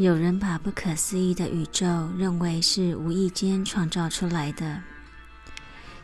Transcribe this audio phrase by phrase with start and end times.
[0.00, 1.84] 有人把不可思议的宇宙
[2.16, 4.82] 认为是无意间创造出来的，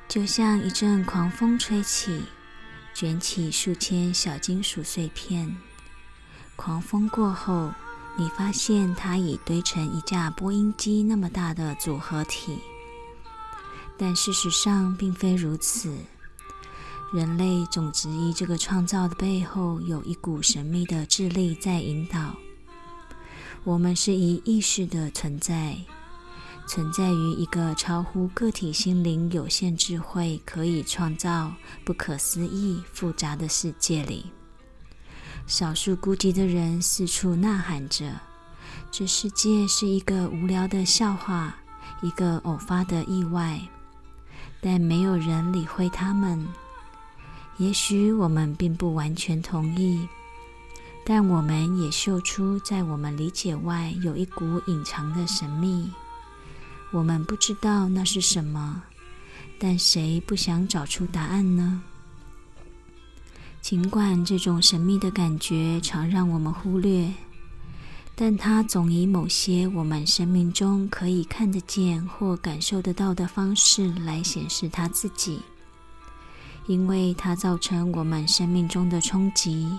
[0.07, 2.21] 就像一阵狂风吹起，
[2.93, 5.57] 卷起数千小金属碎片。
[6.57, 7.73] 狂风过后，
[8.19, 12.59] 你发现它已堆成一架波音机那么大的组合体。
[13.97, 15.97] 但事实上并非如此。
[17.15, 22.37] 人类总质疑这个创造的背后有一股神秘的智力在引导。
[23.67, 25.77] 我们是以意识的存在，
[26.69, 31.53] 存在于一个超乎个体心灵有限智慧可以创造
[31.85, 34.27] 不可思议复杂的世界里。
[35.49, 38.21] 少数孤寂的人四处呐喊着
[38.93, 41.57] ：“这世界是一个无聊的笑话，
[42.03, 43.61] 一个偶发的意外。”
[44.63, 46.47] 但没有人理会他们。
[47.57, 50.09] 也许我们并不完全同意。
[51.09, 55.89] 但我们也嗅出，在我们理解外有一股隐藏的神秘。
[56.91, 58.83] 我们不知道那是什么，
[59.57, 61.83] 但谁不想找出答案呢？
[63.63, 67.13] 尽管这种神秘的感觉常让我们忽略，
[68.17, 75.41] 但它总以某些我们生命中可以看得见或感受得到的方式来显示它自己，
[76.67, 79.71] 因为它造成我们生命中的冲击。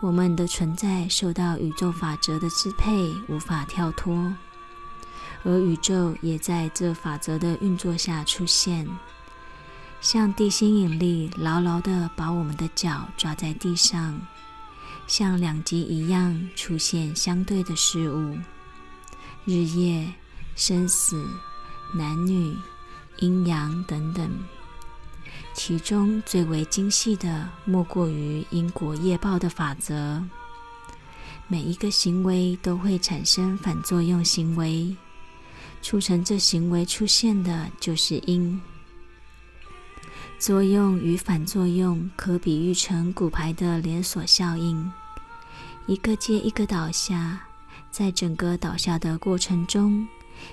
[0.00, 4.34] 我们的存在受到宇宙法则的支配，无法跳脱，
[5.44, 8.88] 而宇宙也在这法则的运作下出现，
[10.00, 14.18] 像地心引力牢牢地把我们的脚抓在地上，
[15.06, 18.38] 像两极一样出现相对的事物，
[19.44, 20.14] 日夜、
[20.56, 21.22] 生死、
[21.92, 22.56] 男女、
[23.18, 24.30] 阴阳等等。
[25.52, 30.22] 其中最为精细的，莫过于因果业报的法则。
[31.48, 34.96] 每一个行为都会产生反作用行为，
[35.82, 38.60] 促成这行为出现的就是因。
[40.38, 44.90] 作用与反作用可比喻成骨牌的连锁效应，
[45.86, 47.46] 一个接一个倒下。
[47.90, 50.06] 在整个倒下的过程中，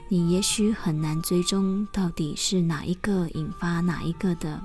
[0.09, 4.59] 你也许很难追踪到底是哪一个引发哪一个的。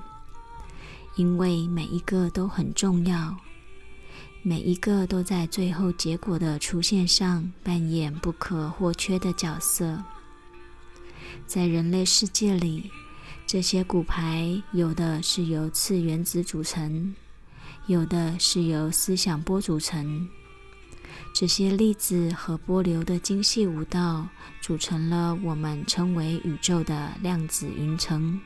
[1.17, 3.37] 因为每一个都很重要，
[4.43, 10.03] 每一个都在最后结果的出现上扮演不可或缺的角色。
[11.47, 12.91] 在人类世界里，
[13.47, 17.15] 这些骨牌有的是由次原子组成，
[17.87, 20.29] 有的是由思想波组成。
[21.34, 24.27] 这些粒子和波流的精细舞蹈，
[24.61, 28.41] 组成了我们称为宇宙的量子云层。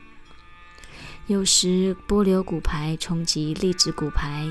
[1.27, 4.47] 有时波流骨牌冲击粒子骨牌，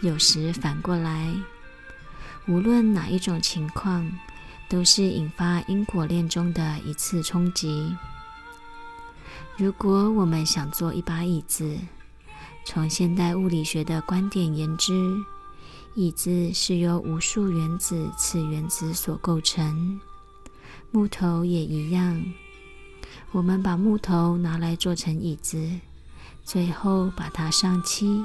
[0.00, 1.34] 有时反过来。
[2.48, 4.10] 无论哪一种情况，
[4.70, 7.94] 都是引发因果链中的一次冲击。
[9.58, 11.76] 如果我们想做一把椅子，
[12.64, 14.94] 从现代物理学的观点言之，
[15.94, 20.00] 椅子是由无数原子次原子所构成，
[20.90, 22.24] 木头也一样。
[23.30, 25.80] 我们把木头拿来做成椅子，
[26.44, 28.24] 最后把它上漆，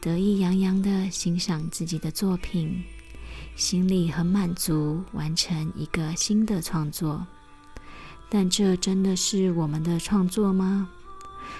[0.00, 2.84] 得意洋洋地欣赏自己的作品，
[3.54, 7.26] 心里很满足，完成一个新的创作。
[8.28, 10.88] 但这真的是我们的创作吗？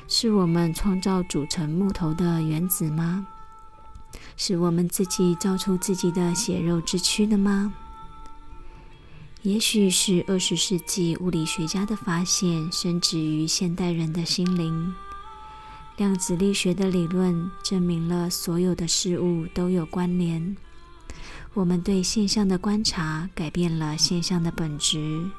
[0.08, 3.26] 是我们创造组成木头的原子吗？
[4.36, 7.72] 是我们自己造出自己的血肉之躯的吗？
[9.46, 14.92] 也许是二十世纪物理学家的发现，深植于现代人的心灵。
[15.96, 20.56] 量子力学的理论证明了所有的事物都有关联。
[21.54, 25.30] 我们对现象的观察改变了现象的本质。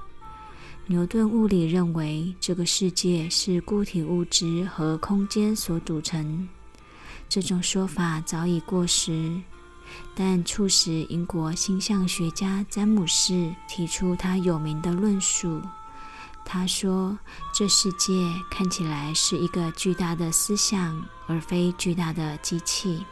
[0.85, 6.47] 牛顿物理认为这个世界是固体物质和空间所组成，
[7.28, 9.41] 这种说法早已过时。
[10.16, 15.61] 但促使英国星象学家詹姆士提出他有名的论述。
[16.49, 17.19] 他说
[17.53, 18.13] ：“这世界
[18.49, 23.05] 看起来是一个巨大的思想，而非巨大的机器。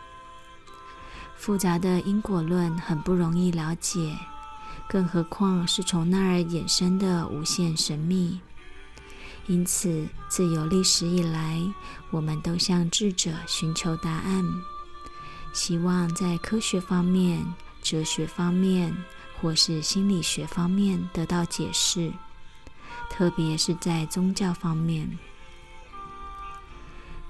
[1.35, 4.17] 复杂的因果论很不容易了解，
[4.87, 8.39] 更何况是从那儿衍生的无限神秘。
[9.47, 11.61] 因此，自有历史以来，
[12.11, 14.45] 我们都向智者寻求答案。”
[15.55, 17.41] 希望在科学方面、
[17.81, 18.93] 哲学方面，
[19.39, 22.11] 或是心理学方面得到解释，
[23.09, 25.17] 特别是在宗教方面。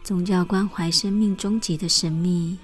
[0.04, 2.58] 宗教关怀生命终极的神秘，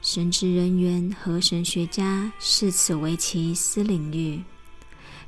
[0.00, 4.44] 神职人员和神学家视此为其私领域。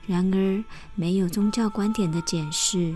[0.07, 0.65] 然而，
[0.95, 2.95] 没有宗教观点的检视，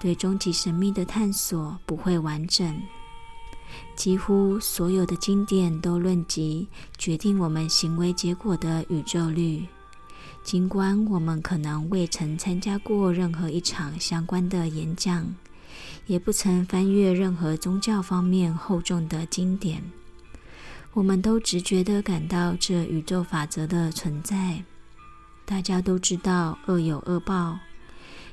[0.00, 2.82] 对终极神秘的探索不会完整。
[3.96, 6.68] 几乎所有的经典都论及
[6.98, 9.66] 决定我们行为结果的宇宙律，
[10.42, 15.34] 尽管我们可能未曾参加过任何一场相关的演讲，
[16.06, 19.82] 也不曾翻阅任何宗教方面厚重的经典，
[20.92, 24.62] 我们都直觉地感到这宇宙法则的存在。
[25.46, 27.58] 大家都知道恶有恶报，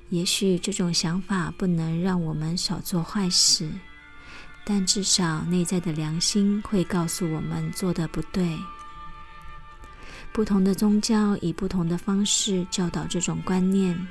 [0.10, 3.70] 也许这种想法不能让我们少做坏事，
[4.64, 8.58] 但至少内在的良心会告诉我们做的不对。
[10.32, 14.08] 不同的宗教以不同的方式教导这种观念，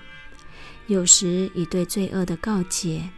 [0.87, 3.09] 有时以对罪恶的告诫，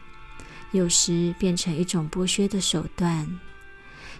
[0.70, 3.40] 有时变成一种剥削的手段。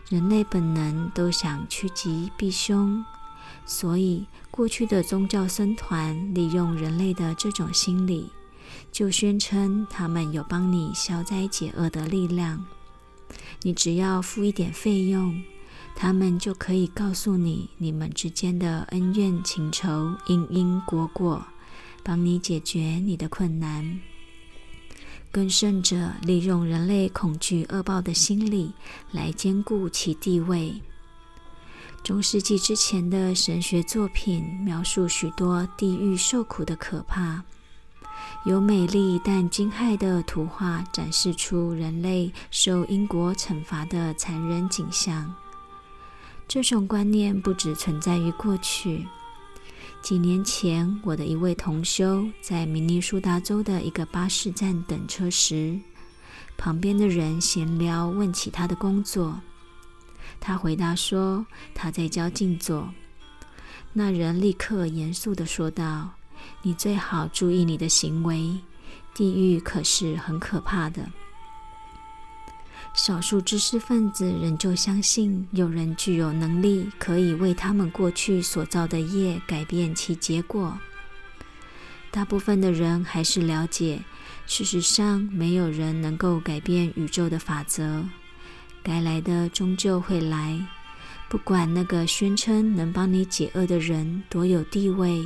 [0.08, 3.04] 人类本能都想趋吉避凶。
[3.64, 8.32] 所以，过去的宗教僧团利用人类的这种心理，
[8.90, 12.64] 就宣称他们有帮你消灾解厄的力量。
[13.62, 15.42] 你只要付一点费用，
[15.94, 21.44] 他们就可以告诉你你们之间的恩怨情仇、因因果果，
[22.02, 24.00] 帮你解决你的困难。
[25.30, 28.72] 更甚者，利用人类恐惧恶报的心理
[29.12, 30.82] 来兼顾其地位。
[32.02, 37.44] 中世纪之前的神学作品描述许多地狱受苦的可怕，
[38.44, 45.32] 有美丽但惊骇的图画展示出人类受因果惩罚的残忍景象。
[46.48, 49.06] 这种观念不只存在于过去。
[50.02, 55.78] 几年前，我的一位同修在明尼苏达州的一个巴士站等车时，
[56.58, 59.40] 旁边的人闲聊，问起他的工作。
[60.40, 62.92] 他回答说：“他在教静坐。”
[63.94, 66.10] 那人立刻严肃地说道
[66.62, 68.58] ：“你最好注意你的行为，
[69.14, 71.10] 地狱可是很可怕的。”
[72.94, 80.78] 少数知识分子仍旧相信有人具有能力，可以为他们过去所造的业改变其结果。
[82.10, 84.02] 大部分的人还是了解，
[84.46, 88.04] 事实上没有人能够改变宇宙的法则。
[88.82, 90.60] 该来的终究会来，
[91.32, 95.24] 不管那个宣称能帮你解厄的人多有地位，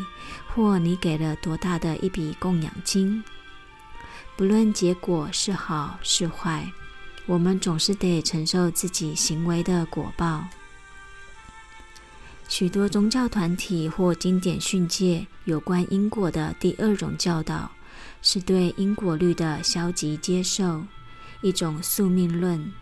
[0.54, 3.24] 或你给了多大的一笔供养金。
[4.36, 6.70] 不论结果是好是坏，
[7.26, 10.44] 我们总是得承受自己行为的果报。
[12.48, 17.72] 许多宗教团体或经典训诫有关因果的第二种教导，
[18.22, 20.84] 是对因果律的消极接受，
[21.40, 22.72] 一种宿命论。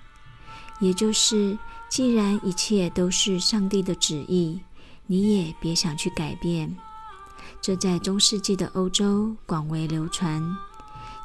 [0.81, 1.57] 也就是，
[1.95, 4.59] 既然一切都是上帝的旨意，
[5.07, 6.77] 你也别想去改变。
[7.61, 10.43] 这在中世纪的欧洲广为流传，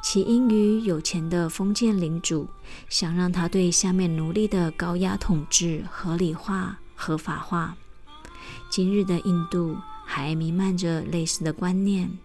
[0.00, 2.46] 起因于有钱的封建领主
[2.88, 7.76] 想让他对下面奴隶的高压统治合理化、合法化。
[8.70, 9.76] 今日的印度
[10.06, 12.16] 还弥漫着类似的观念。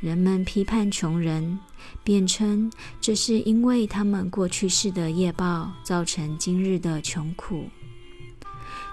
[0.00, 1.58] 人们批判穷人，
[2.02, 7.68] 辩称这是因为他们过去世的业报造成今日的穷苦。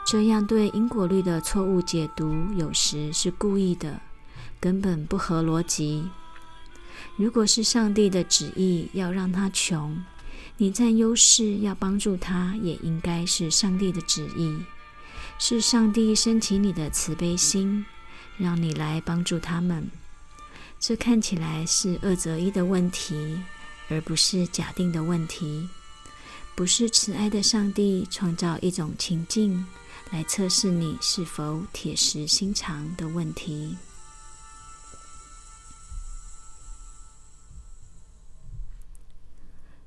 [0.07, 4.01] 这样对因果律的错误解读，有时是故意的，
[4.59, 6.09] 根本不合逻辑。
[7.15, 10.03] 如果是上帝的旨意要让他穷，
[10.57, 14.57] 你占优势要帮助他，也应该是上帝的旨意。
[15.37, 17.85] 是上帝升起你的慈悲心，
[18.37, 19.89] 让你来帮助他们。
[20.79, 23.37] 这看起来是二择一的问题，
[23.89, 25.67] 而不是假定的问题。
[26.55, 29.65] 不是慈爱的上帝创造一种情境
[30.11, 33.77] 来测试你是否铁石心肠的问题。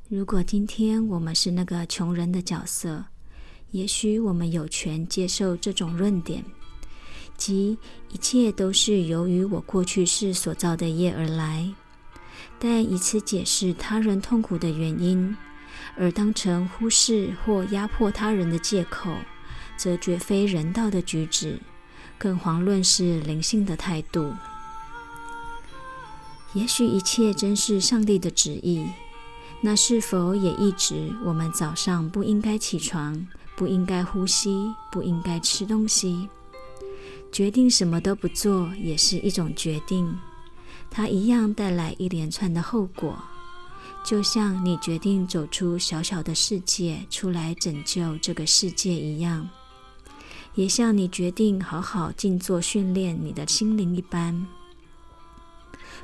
[0.08, 3.06] 如果今天我们是那个穷人的角色，
[3.70, 6.44] 也许我们有权接受这种论点。
[7.44, 7.76] 即
[8.12, 11.68] 一切都是由于我过去世所造的业而来，
[12.61, 15.37] 但以此解释他人痛苦的原因，
[15.96, 19.16] 而当成忽视或压迫他人的借口，
[19.76, 21.58] 则绝非人道的举止，
[22.16, 24.32] 更遑论是灵性的态度。
[26.52, 28.87] 也许一切真是上帝的旨意，
[29.62, 36.28] 那是否也意指我们早上不应该起床，不应该呼吸，不应该吃东西？
[37.33, 40.19] 决定什么都不做也是一种决定，
[40.91, 43.17] 它一样带来一连串的后果。
[44.05, 49.49] 就像你决定走出小小的世界，出来拯救这个世界一样，
[50.55, 54.47] 也像你决定好好静坐训练你的心灵一般。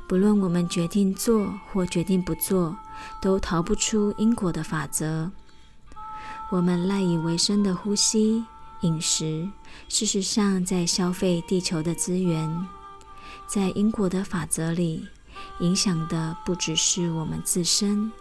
[0.07, 2.75] 不论我们决定做或决定不做，
[3.21, 5.29] 都逃不出因果的法则。
[6.49, 8.43] 我们赖以为生的呼吸、
[8.81, 9.47] 饮食，
[9.87, 12.67] 事实上在消费地球的资源。
[13.47, 15.05] 在因果的法则里，
[15.59, 18.11] 影响的不只是我们自身，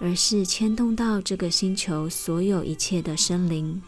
[0.00, 3.82] 而是牵动到这个星球所有一切的生灵。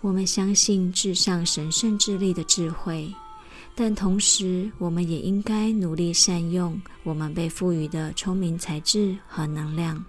[0.00, 3.14] 我们相信至上神圣智力的智慧。
[3.74, 10.04] 但同时，我们也应该努力善用我们被赋予的聪明才智和能量。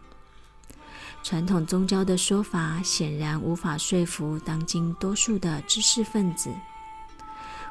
[1.23, 6.49] 传统宗教的说法显然无法说服当今多数的知识分子。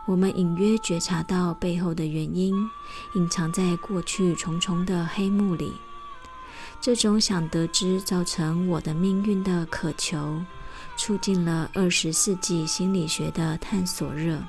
[0.07, 2.55] 我们隐约觉察到背后的原因，
[3.15, 5.73] 隐藏在过去重重的黑幕里。
[6.81, 10.41] 这种想得知造成我的命运的渴求，
[10.97, 14.43] 促进了二十世纪心理学的探索热。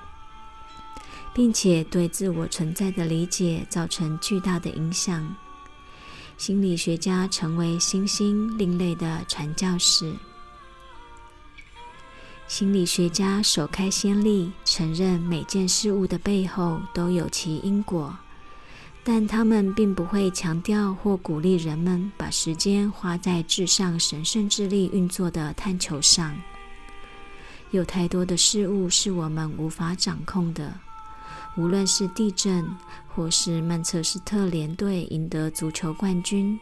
[1.33, 5.33] 并且对自我存在的理解造成巨大的影响。
[6.41, 10.11] 心理学家成为新兴另类的传教士。
[12.47, 18.17] 心理学家首开先例，承认每件事物的背后都有其因果，
[19.03, 26.35] 但他们并不会强调或鼓励人们把时间花在至上神圣智力运作的探求上。
[27.69, 30.79] 有太多的事物是我们无法掌控的。
[31.57, 32.65] 无论是地震，
[33.13, 36.57] 或是曼彻斯特联队赢得足球冠军，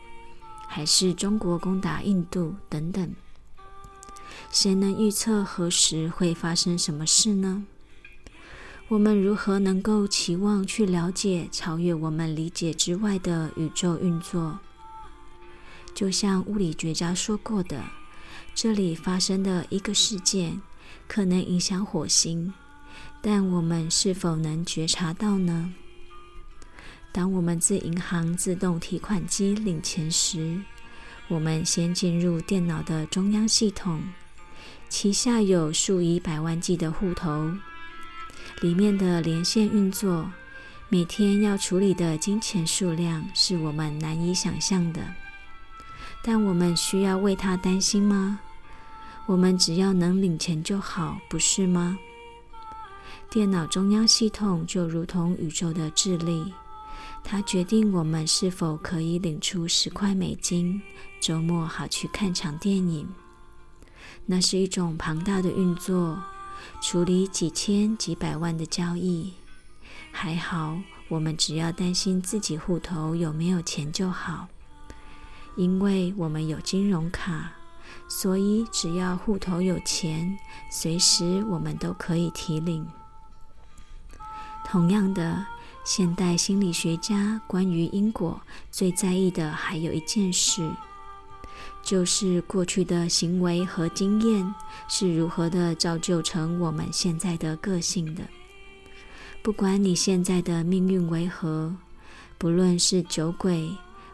[0.68, 3.14] 还是中国攻打印度等等，
[4.52, 7.66] 谁能预测何时会发生什么事呢？
[8.88, 14.58] 我们如何能够期望去了解超越我们理解之外的宇宙运作？
[15.94, 17.84] 就像物理学家说过的，
[18.56, 20.60] 这里发生的一个事件，
[21.08, 22.52] 可能影响火星。
[23.22, 25.74] 但我们是否能觉察到呢？
[27.12, 30.62] 当我们自银行自动提款机领钱时，
[31.28, 34.04] 我们先进入电脑的中央系统，
[34.88, 37.52] 旗下有数以百万计的户头，
[38.62, 40.32] 里面的连线运作，
[40.88, 45.02] 每天要处理的金钱数量是我们难以想象的。
[46.24, 48.40] 但我们需要为它担心吗？
[49.26, 51.98] 我们只要能领钱就好，不是吗？
[53.32, 56.52] 电脑中央系统就如同宇宙的智力，
[57.24, 60.82] 它决定我们是否可以领出十块美金，
[61.22, 63.08] 周末好去看场电影。
[64.26, 66.24] 那是一种庞大的运作，
[66.82, 69.36] 处理几千几百万的交易。
[70.12, 74.48] 还好，我们只要担心自己户头有没有钱就好，
[75.56, 77.52] 因为我们有金融卡，
[78.08, 80.36] 所以只要户头有钱，
[80.72, 82.88] 随时我们都可以提领。
[84.72, 85.44] 同样的，
[85.84, 90.70] 现代心理学家关于因果最在意的还有一件事，
[91.82, 94.54] 就是过去的行为和经验
[94.88, 98.22] 是如何的造就成我们现在的个性的。
[99.42, 101.76] 不管你现在的命运为何，
[102.38, 103.72] 不论是酒鬼、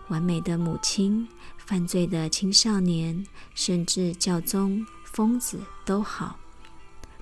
[0.08, 6.40] 完美的母亲、犯罪的青少年，甚至教宗、疯子都好。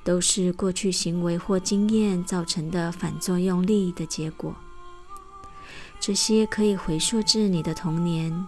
[0.04, 4.56] 都是过去行为或经验造成的反作用力的结果。
[6.00, 8.46] 这些可以回溯至你的童年，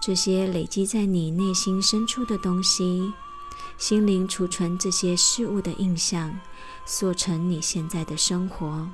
[0.00, 3.12] 这些累积在你内心深处的东西，
[3.78, 6.38] 心灵储存这些事物的印象，
[6.84, 8.86] 塑成你现在的生活。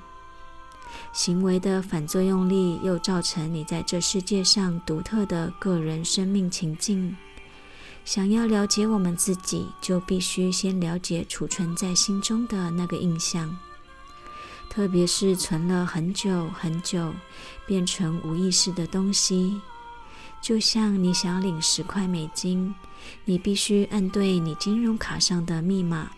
[1.12, 7.16] 行为的反作用力又造成你在这世界上独特的个人生命情境。
[8.10, 13.56] 想要了解我们自己，就必须先了解储存在心中的那个印象，
[14.68, 17.14] 特别是存了很久很久，
[17.68, 19.60] 变成无意识的东西。
[20.42, 22.74] 就像你想领十块美金，
[23.26, 26.10] 你必须按对你金融卡上的密码，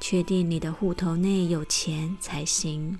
[0.00, 2.98] 确定你的户头内有钱才行。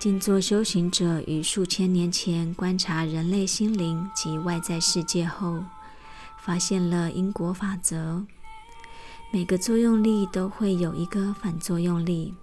[0.00, 5.62] 静坐修行者于数千年前观察人类心灵及外在世界后。
[6.40, 8.24] 发现了因果法则，
[9.30, 12.34] 每个作用力都会有一个反作用力。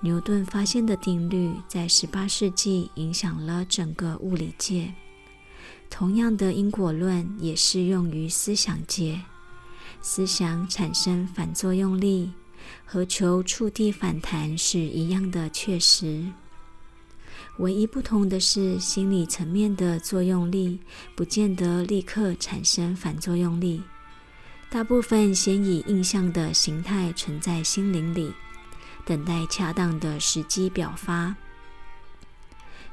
[0.00, 4.94] 牛顿发现的定律在十八世纪影响了整个物理界。
[5.88, 9.20] 同样的因果论也适用于思想界。
[10.00, 12.32] 思想产生反作用力，
[12.84, 16.32] 和球触地反弹是一样的确实。
[17.58, 20.80] 唯一不同的是，心理层面的作用力
[21.14, 23.82] 不见得立刻产生反作用力，
[24.70, 28.32] 大部分先以印象的形态存在心灵里，
[29.04, 31.36] 等待恰当的时机表发。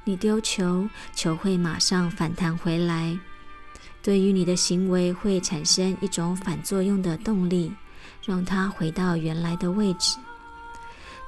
[0.04, 3.18] 你丢球，球会马上反弹回来，
[4.04, 7.72] 对于你的行为会产生一种反作用的动力，
[8.26, 10.18] 让它回到原来的位置。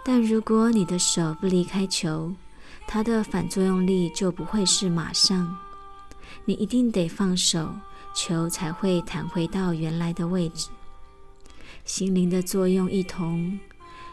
[0.04, 2.34] 但如果你的手不离开球，
[2.94, 5.58] 它的反作用力就不会是马上。
[6.44, 7.74] 你一定得放手，
[8.14, 10.68] 球才会弹回到原来的位置。
[11.86, 13.58] 心灵的作用一同，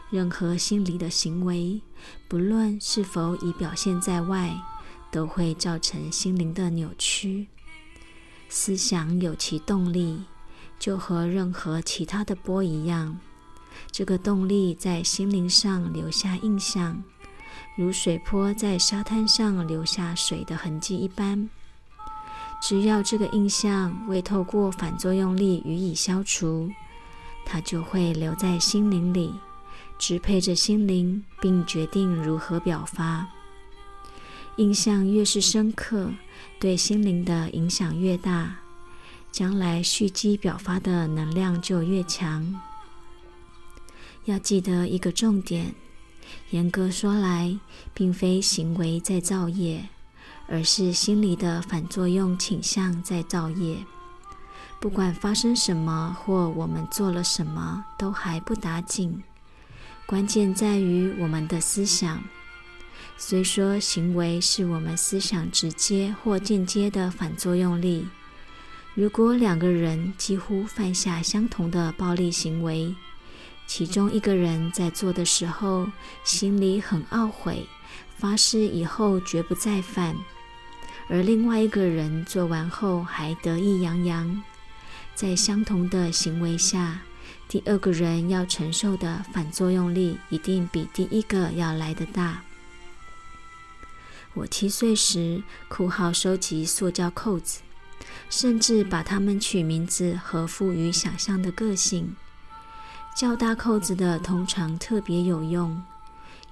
[0.09, 1.81] 任何心理的行为，
[2.29, 4.57] 不论是否已表现在外，
[5.11, 7.47] 都会造成心灵的扭曲。
[8.47, 10.23] 思想有其动力，
[10.79, 13.19] 就和任何其他的波一样，
[13.91, 17.03] 这个动力在心灵上留下印象，
[17.75, 21.49] 如水波在沙滩上留下水的痕迹一般。
[22.61, 26.69] 只要这个印象未透过反作用力予以消除，
[27.45, 29.33] 它就会留在心灵里，
[29.97, 33.27] 支配着心灵，并决定如何表发。
[34.57, 36.11] 印象越是深刻，
[36.59, 38.57] 对心灵的影响越大，
[39.31, 42.59] 将来蓄积表发的能量就越强。
[44.25, 45.73] 要记得一个重点：
[46.49, 47.57] 严格说来，
[47.93, 49.89] 并非行为在造业。
[50.51, 53.85] 而是心理的反作用倾向在造业。
[54.79, 59.21] 不管发生什么或我们做了什么，都还不打紧。
[60.07, 62.23] 关键在于我们的思想。
[63.15, 68.07] 虽说行为是我们思想直接或间接的反作用力。
[68.95, 72.95] 如果两个人几乎犯下相同的暴力行为，
[73.69, 75.87] 其中一个人在做的时候
[76.23, 77.67] 心里很懊悔，
[78.17, 80.15] 发誓以后绝不再犯。
[81.07, 84.43] 而另外一个人做完后还得意洋洋，
[85.13, 87.01] 在相同的行为下，
[87.47, 92.41] 第二个人要承受的反作用力一定比第一个要来得大。
[94.33, 97.59] 我七岁时，酷好收集塑胶扣子，
[98.31, 102.15] 甚至把它们取名字和赋予想象的个性。
[103.19, 105.83] 较大扣子的通常特别有用，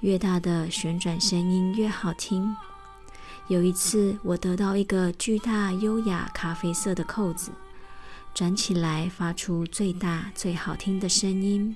[0.02, 2.54] 越大的旋转声音越好听。
[3.48, 7.52] 有一次，我得到一个巨大、优雅咖啡色的扣子，
[8.34, 11.74] 转起来发出最大、最好听的声音。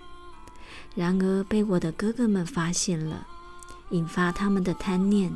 [0.93, 3.25] 然而，被我的哥哥们发现了，
[3.91, 5.31] 引发他们的贪念。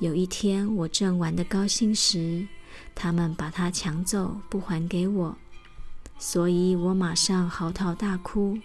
[0.00, 2.48] 有一天，我正玩得高兴时，
[2.96, 5.36] 他们把它抢走，不还给我，
[6.22, 8.58] 所以我马上嚎啕大哭。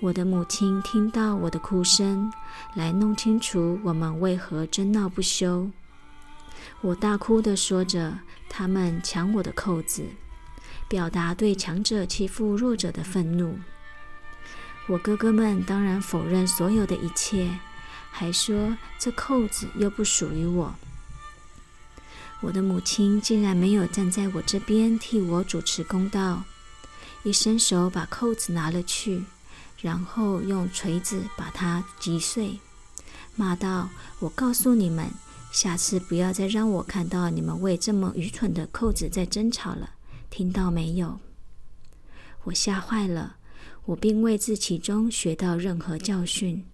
[0.00, 2.30] 我的母亲听到我的哭声，
[2.74, 5.70] 来弄清楚我们为何争闹不休。
[6.82, 8.18] 我大哭地说着
[8.50, 10.04] ：“他们抢我的扣子，
[10.86, 13.58] 表达对强者欺负弱者的愤怒。”
[14.86, 17.58] 我哥哥们当然否认所有的一切，
[18.10, 20.74] 还说这扣子又不属于我。
[22.44, 26.44] 我的母亲竟然没有站在我这边替我主持公道，
[27.22, 29.24] 一伸手把扣子拿了去。
[29.80, 32.58] 然后用锤子把它击碎，
[33.34, 35.10] 骂道：“我告诉你们，
[35.52, 39.90] 下次不要再让我看到你们为这么愚蠢的扣子在争吵了，
[40.30, 41.18] 听到没有？”
[42.44, 43.36] 我吓坏了，
[43.86, 46.64] 我并未自其中学到任何教训，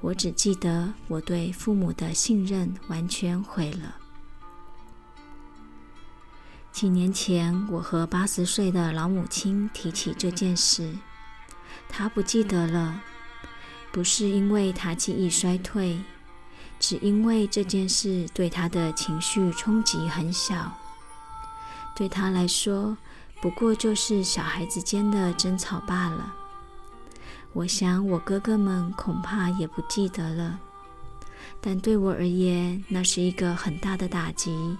[0.00, 3.99] 我只记得我对父母的信任完全毁了。
[6.72, 10.94] 几年前，我和八十岁的老母亲提起这件事。
[11.88, 13.02] 她不记得了，
[13.92, 15.98] 不是因为她记忆衰退，
[16.78, 20.72] 只因为这件事对她的情绪冲击很小。
[21.94, 22.96] 对她来说，
[23.42, 26.34] 不过就是小孩子间的争吵罢了。
[27.52, 30.60] 我想我哥哥们恐怕也不记得了，
[31.60, 34.78] 但对我而言，那是一个很大的打击。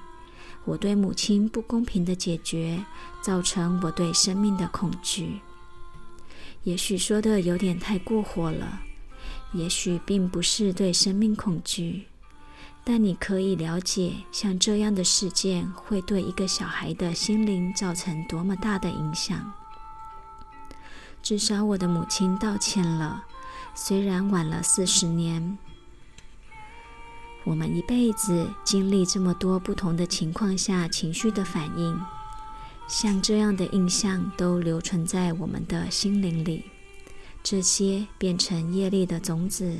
[0.64, 2.84] 我对母亲不公平的解决，
[3.22, 5.40] 造成我对生命的恐惧。
[6.64, 8.82] 也许说的有点太过火了，
[9.52, 12.06] 也许并不是对生命恐惧，
[12.84, 19.52] 但你可以了解，像这样的事件会对一个小孩的心灵造成多么大的影响。
[21.22, 23.24] 至少我的母亲道歉了，
[23.74, 25.58] 虽然晚了四十年。
[27.44, 32.00] 我们一辈子经历这么多不同的情况下情绪的反应。
[32.86, 36.64] 像这样的印象都留存在我们的心灵里，
[37.42, 39.76] 这些变成业力的种子。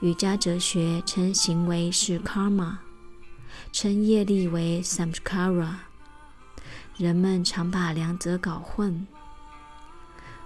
[0.00, 2.78] 瑜伽哲学称行为是 karma，
[3.70, 5.74] 称业力为 samskara。
[6.96, 9.06] 人们常把两者搞混。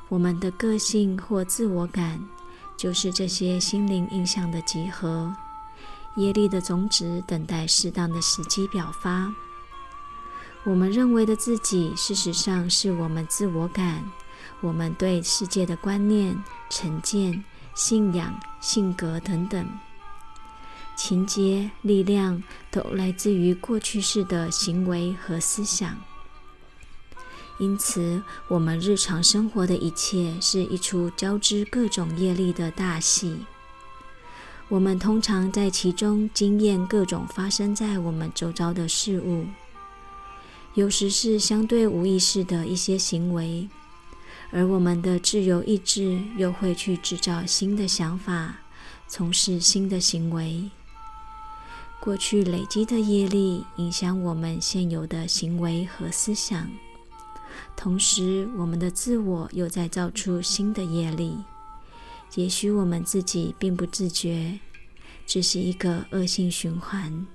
[0.09, 2.21] 我们的个性或自我感，
[2.77, 5.35] 就是这些心灵印象的集合。
[6.16, 9.33] 业力的种子等待适当的时机表发。
[10.64, 14.11] 我们认为的自己，事实上是我们自我感、
[14.61, 19.68] 我们对世界的观念、成见、信仰、性格等等
[20.96, 25.96] 情节、力量，都来自于过去式的行为和思想。
[27.59, 33.46] 因此，我们日常生活的一切是一出交织各种业力的大戏。
[34.68, 39.46] 我们通常在其中经验各种发生在我们周遭的事物。
[40.74, 43.68] 有时是相对无意识的一些行为，
[44.50, 48.57] 而我们的自由意志又会去制造新的想法，
[49.07, 50.70] 从事新的行为。
[52.00, 56.68] 过去累积的业力影响我们现有的行为和思想，
[57.76, 61.38] 同时我们的自我又在造出新的业力。
[62.35, 64.59] 也许我们自己并不自觉，
[65.25, 67.27] 这是一个恶性循环。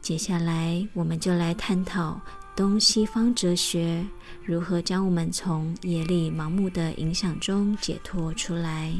[0.00, 2.20] 接下来，我们就来探讨
[2.56, 4.06] 东西方哲学
[4.44, 8.94] 如何将我们从业力盲目的影响中解脱出来。